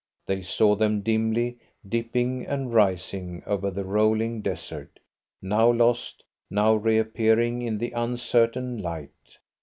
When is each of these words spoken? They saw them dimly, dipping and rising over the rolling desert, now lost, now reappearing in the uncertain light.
They 0.25 0.41
saw 0.41 0.75
them 0.75 1.01
dimly, 1.03 1.59
dipping 1.87 2.43
and 2.47 2.73
rising 2.73 3.43
over 3.45 3.69
the 3.69 3.83
rolling 3.85 4.41
desert, 4.41 4.99
now 5.43 5.71
lost, 5.71 6.23
now 6.49 6.73
reappearing 6.73 7.61
in 7.61 7.77
the 7.77 7.91
uncertain 7.91 8.79
light. 8.81 9.37